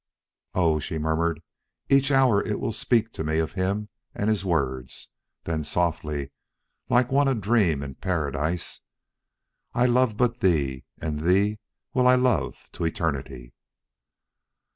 [0.55, 1.43] "Oh," she murmured,
[1.87, 5.09] "each hour it will speak to me of him and his words,"
[5.43, 6.31] then softly,
[6.89, 8.81] like one adream in Paradise:
[9.75, 11.59] "I love but thee, And thee
[11.93, 13.53] will I love to eternity."